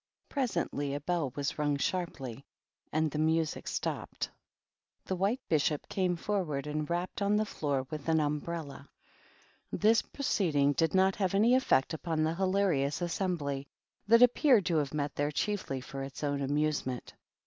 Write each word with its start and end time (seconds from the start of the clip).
Presently 0.29 0.95
a 0.95 0.99
bell 0.99 1.31
was 1.35 1.59
rung 1.59 1.77
sharply, 1.77 2.43
and 2.91 3.15
music 3.19 3.67
stopped. 3.67 4.31
The 5.05 5.15
White 5.15 5.41
Bishop 5.47 5.87
came 5.89 6.15
forw 6.15 6.65
and 6.65 6.89
rapped 6.89 7.21
on 7.21 7.35
the 7.35 7.45
floor 7.45 7.85
with 7.91 8.09
an 8.09 8.19
umbrella. 8.19 8.89
1 9.69 9.77
THE 9.77 9.77
GBEAT 9.77 9.99
OCCASION. 9.99 10.03
243 10.17 10.17
proceeding 10.17 10.73
did 10.73 10.95
not 10.95 11.15
have 11.17 11.35
any 11.35 11.53
effect 11.53 11.93
upon 11.93 12.23
the 12.23 12.33
hilarious 12.33 12.99
assembly, 12.99 13.67
that 14.07 14.23
appeared 14.23 14.65
to 14.65 14.77
have 14.77 14.91
met 14.91 15.13
there 15.13 15.29
chiefly 15.29 15.79
for 15.79 16.01
its 16.01 16.23
own 16.23 16.41
amusement. 16.41 17.13